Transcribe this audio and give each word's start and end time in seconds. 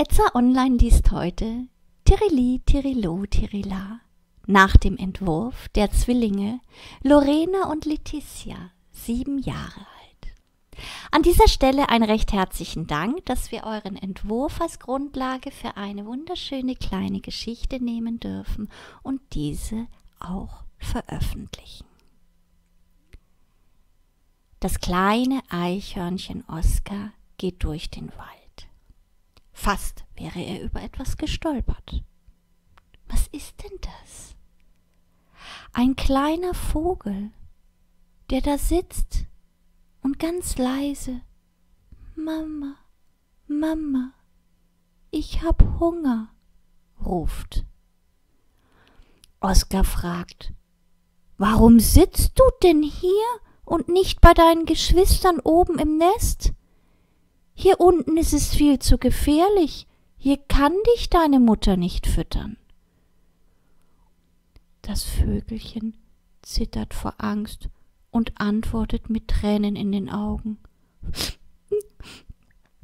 Etza 0.00 0.32
Online 0.36 0.76
liest 0.76 1.10
heute 1.10 1.66
Tirili, 2.04 2.62
Tirilo, 2.64 3.26
Tirila 3.26 3.98
nach 4.46 4.76
dem 4.76 4.96
Entwurf 4.96 5.68
der 5.70 5.90
Zwillinge 5.90 6.60
Lorena 7.02 7.68
und 7.68 7.84
Letizia, 7.84 8.70
sieben 8.92 9.40
Jahre 9.40 9.80
alt. 9.80 10.80
An 11.10 11.22
dieser 11.24 11.48
Stelle 11.48 11.88
ein 11.88 12.04
recht 12.04 12.32
herzlichen 12.32 12.86
Dank, 12.86 13.26
dass 13.26 13.50
wir 13.50 13.64
euren 13.64 13.96
Entwurf 13.96 14.60
als 14.60 14.78
Grundlage 14.78 15.50
für 15.50 15.76
eine 15.76 16.06
wunderschöne 16.06 16.76
kleine 16.76 17.18
Geschichte 17.20 17.82
nehmen 17.82 18.20
dürfen 18.20 18.70
und 19.02 19.20
diese 19.32 19.88
auch 20.20 20.62
veröffentlichen. 20.78 21.86
Das 24.60 24.78
kleine 24.78 25.40
Eichhörnchen 25.48 26.44
Oskar 26.46 27.10
geht 27.36 27.64
durch 27.64 27.90
den 27.90 28.10
Wald. 28.16 28.37
Fast 29.60 30.04
wäre 30.14 30.38
er 30.38 30.62
über 30.62 30.80
etwas 30.82 31.16
gestolpert. 31.16 32.04
Was 33.08 33.26
ist 33.32 33.60
denn 33.64 33.76
das? 33.80 34.36
Ein 35.72 35.96
kleiner 35.96 36.54
Vogel, 36.54 37.32
der 38.30 38.40
da 38.40 38.56
sitzt 38.56 39.26
und 40.00 40.20
ganz 40.20 40.58
leise 40.58 41.22
Mama, 42.14 42.76
Mama, 43.48 44.12
ich 45.10 45.42
hab 45.42 45.80
Hunger, 45.80 46.32
ruft. 47.04 47.66
Oskar 49.40 49.82
fragt, 49.82 50.54
Warum 51.36 51.80
sitzt 51.80 52.38
du 52.38 52.44
denn 52.62 52.84
hier 52.84 53.26
und 53.64 53.88
nicht 53.88 54.20
bei 54.20 54.34
deinen 54.34 54.66
Geschwistern 54.66 55.40
oben 55.40 55.80
im 55.80 55.98
Nest? 55.98 56.52
Hier 57.60 57.80
unten 57.80 58.16
ist 58.16 58.32
es 58.32 58.54
viel 58.54 58.78
zu 58.78 58.98
gefährlich. 58.98 59.88
Hier 60.16 60.36
kann 60.36 60.72
dich 60.94 61.10
deine 61.10 61.40
Mutter 61.40 61.76
nicht 61.76 62.06
füttern. 62.06 62.56
Das 64.82 65.02
Vögelchen 65.02 65.96
zittert 66.40 66.94
vor 66.94 67.14
Angst 67.18 67.68
und 68.12 68.40
antwortet 68.40 69.10
mit 69.10 69.26
Tränen 69.26 69.74
in 69.74 69.90
den 69.90 70.08
Augen. 70.08 70.58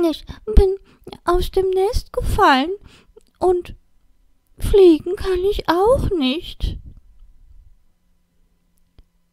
Ich 0.00 0.24
bin 0.46 0.76
aus 1.26 1.50
dem 1.50 1.68
Nest 1.68 2.14
gefallen 2.14 2.70
und 3.38 3.76
fliegen 4.58 5.16
kann 5.16 5.38
ich 5.50 5.68
auch 5.68 6.08
nicht. 6.18 6.78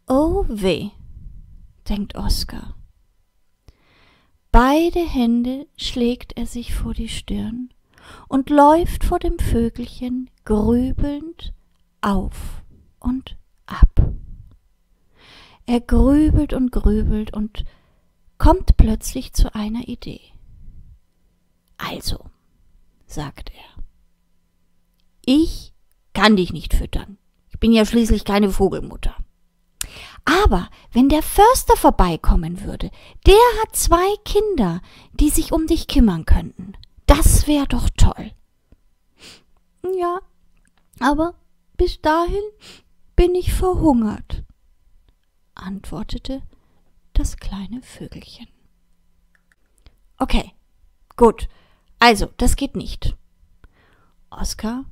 Oh 0.06 0.44
weh, 0.50 0.90
denkt 1.88 2.16
Oskar. 2.16 2.76
Beide 4.52 5.00
Hände 5.00 5.68
schlägt 5.78 6.36
er 6.36 6.48
sich 6.48 6.74
vor 6.74 6.96
die 6.96 7.10
Stirn 7.10 7.70
und 8.28 8.50
läuft 8.50 9.04
vor 9.04 9.20
dem 9.20 9.38
Vögelchen 9.38 10.30
grübelnd 10.44 11.54
auf 12.02 12.64
und 13.00 13.38
ab. 13.68 14.12
Er 15.68 15.82
grübelt 15.82 16.54
und 16.54 16.72
grübelt 16.72 17.32
und 17.32 17.64
kommt 18.40 18.76
plötzlich 18.76 19.34
zu 19.34 19.54
einer 19.54 19.88
Idee. 19.88 20.22
Also, 21.78 22.26
sagt 23.06 23.52
er, 23.52 23.84
ich 25.24 25.74
kann 26.14 26.36
dich 26.36 26.52
nicht 26.54 26.74
füttern. 26.74 27.20
Ich 27.52 27.60
bin 27.60 27.72
ja 27.72 27.86
schließlich 27.86 28.26
keine 28.26 28.50
Vogelmutter. 28.50 29.16
Aber 30.30 30.70
wenn 30.92 31.10
der 31.10 31.24
Förster 31.24 31.76
vorbeikommen 31.76 32.64
würde, 32.64 32.92
der 33.26 33.34
hat 33.62 33.76
zwei 33.76 34.16
Kinder, 34.26 34.82
die 35.14 35.30
sich 35.30 35.52
um 35.52 35.66
dich 35.66 35.88
kümmern 35.88 36.26
könnten. 36.26 36.74
Das 37.08 37.48
wäre 37.48 37.68
doch 37.68 37.90
toll. 37.90 38.32
Ja, 39.98 40.20
aber 41.00 41.34
bis 41.78 42.00
dahin 42.02 42.44
bin 43.16 43.34
ich 43.34 43.54
verhungert, 43.54 44.44
antwortete 45.56 46.44
das 47.14 47.38
kleine 47.38 47.82
Vögelchen. 47.82 48.48
Okay, 50.20 50.54
gut. 51.16 51.50
Also, 51.98 52.28
das 52.38 52.56
geht 52.56 52.76
nicht. 52.76 53.18
Oskar 54.30 54.86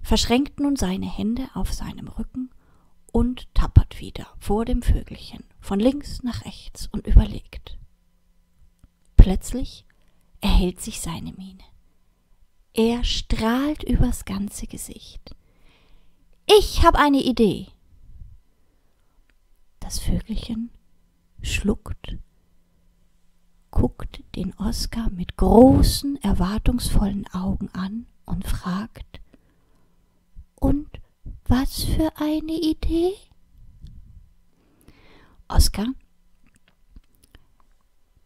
verschränkt 0.00 0.60
nun 0.60 0.76
seine 0.76 1.10
Hände 1.10 1.48
auf 1.54 1.72
seinem 1.72 2.06
Rücken 2.06 2.50
und 3.12 3.52
tappert 3.54 4.00
wieder 4.00 4.26
vor 4.38 4.64
dem 4.64 4.82
Vögelchen 4.82 5.44
von 5.60 5.80
links 5.80 6.22
nach 6.22 6.44
rechts 6.44 6.86
und 6.86 7.06
überlegt. 7.06 7.78
Plötzlich 9.16 9.84
erhält 10.40 10.80
sich 10.80 11.00
seine 11.00 11.32
Miene. 11.32 11.64
Er 12.74 13.02
strahlt 13.04 13.82
übers 13.82 14.24
ganze 14.24 14.66
Gesicht. 14.66 15.34
Ich 16.46 16.82
hab 16.82 16.94
eine 16.94 17.22
Idee. 17.22 17.66
Das 19.80 19.98
Vögelchen 19.98 20.70
schluckt, 21.42 22.16
guckt 23.70 24.22
den 24.36 24.54
Oskar 24.54 25.10
mit 25.10 25.36
großen, 25.36 26.16
erwartungsvollen 26.22 27.26
Augen 27.32 27.68
an 27.72 28.06
und 28.24 28.46
fragt, 28.46 29.17
was 31.48 31.84
für 31.84 32.12
eine 32.16 32.52
Idee? 32.52 33.14
Oskar 35.48 35.86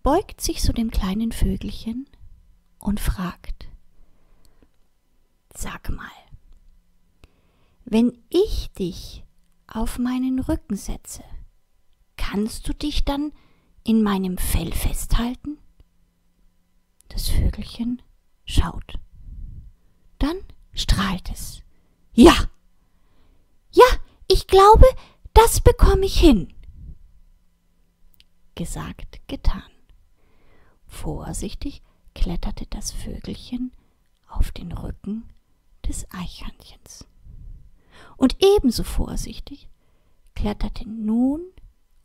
beugt 0.02 0.40
sich 0.40 0.60
zu 0.60 0.72
dem 0.72 0.90
kleinen 0.90 1.32
Vögelchen 1.32 2.08
und 2.78 3.00
fragt, 3.00 3.68
Sag 5.54 5.90
mal, 5.90 6.10
wenn 7.84 8.18
ich 8.30 8.72
dich 8.72 9.22
auf 9.66 9.98
meinen 9.98 10.40
Rücken 10.40 10.76
setze, 10.76 11.22
kannst 12.16 12.66
du 12.66 12.72
dich 12.72 13.04
dann 13.04 13.32
in 13.84 14.02
meinem 14.02 14.38
Fell 14.38 14.72
festhalten? 14.72 15.58
Das 17.08 17.28
Vögelchen 17.28 18.00
schaut. 18.44 18.98
Dann 20.18 20.38
strahlt 20.72 21.30
es. 21.30 21.62
Ja, 22.14 22.34
ich 24.32 24.46
glaube, 24.46 24.86
das 25.34 25.60
bekomme 25.60 26.06
ich 26.06 26.18
hin. 26.18 26.52
Gesagt, 28.54 29.20
getan. 29.26 29.62
Vorsichtig 30.86 31.82
kletterte 32.14 32.66
das 32.66 32.92
Vögelchen 32.92 33.72
auf 34.26 34.50
den 34.50 34.72
Rücken 34.72 35.28
des 35.86 36.06
Eichhörnchens. 36.12 37.06
Und 38.16 38.36
ebenso 38.42 38.84
vorsichtig 38.84 39.68
kletterte 40.34 40.88
nun 40.88 41.42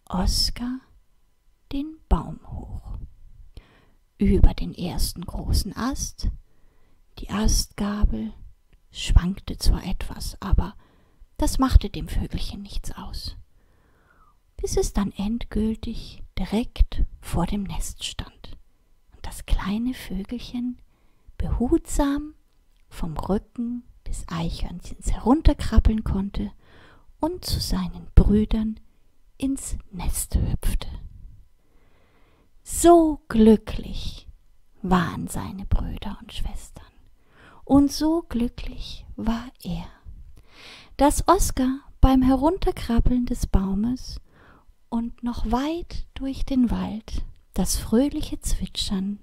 Oskar 0.05 0.79
den 1.71 1.97
Baum 2.09 2.39
hoch. 2.51 2.99
Über 4.17 4.53
den 4.53 4.73
ersten 4.73 5.25
großen 5.25 5.75
Ast, 5.75 6.29
die 7.19 7.29
Astgabel 7.29 8.33
schwankte 8.91 9.57
zwar 9.57 9.85
etwas, 9.85 10.37
aber 10.41 10.75
das 11.37 11.59
machte 11.59 11.89
dem 11.89 12.07
Vögelchen 12.07 12.61
nichts 12.61 12.91
aus, 12.91 13.37
bis 14.57 14.75
es 14.75 14.93
dann 14.93 15.11
endgültig 15.11 16.23
direkt 16.37 17.03
vor 17.21 17.45
dem 17.45 17.63
Nest 17.63 18.03
stand. 18.03 18.57
Und 19.15 19.25
das 19.25 19.45
kleine 19.45 19.93
Vögelchen 19.93 20.81
behutsam 21.37 22.33
vom 22.89 23.15
Rücken 23.17 23.83
des 24.07 24.25
Eichhörnchens 24.27 25.11
herunterkrabbeln 25.11 26.03
konnte 26.03 26.51
und 27.19 27.45
zu 27.45 27.59
seinen 27.59 28.07
Brüdern 28.15 28.79
ins 29.37 29.77
Nest 29.91 30.35
hüpfte. 30.35 30.87
So 32.63 33.21
glücklich 33.27 34.27
waren 34.81 35.27
seine 35.27 35.65
Brüder 35.65 36.17
und 36.21 36.33
Schwestern, 36.33 36.85
und 37.63 37.91
so 37.91 38.23
glücklich 38.23 39.05
war 39.15 39.47
er 39.63 39.85
dass 40.97 41.27
Oskar 41.27 41.81
beim 42.01 42.23
Herunterkrabbeln 42.23 43.27
des 43.27 43.45
Baumes 43.45 44.19
und 44.89 45.23
noch 45.23 45.51
weit 45.51 46.07
durch 46.15 46.43
den 46.43 46.71
Wald 46.71 47.23
das 47.53 47.75
fröhliche 47.77 48.39
Zwitschern 48.41 49.19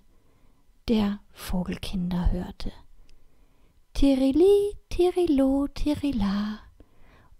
der 0.86 1.18
Vogelkinder 1.32 2.30
hörte. 2.30 2.70
Tirili, 3.92 4.76
Tirilo, 4.88 5.66
Tirila, 5.74 6.60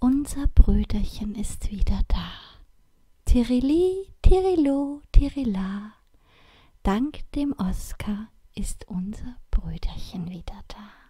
unser 0.01 0.49
Brüderchen 0.49 1.37
ist 1.37 1.71
wieder 1.71 2.01
da. 2.09 2.33
Tirili, 3.27 4.09
Tirilo, 4.23 5.01
Tirila, 5.13 5.93
dank 6.83 7.31
dem 7.33 7.55
Oskar 7.57 8.29
ist 8.55 8.89
unser 8.89 9.37
Brüderchen 9.53 10.29
wieder 10.29 10.61
da. 10.67 11.04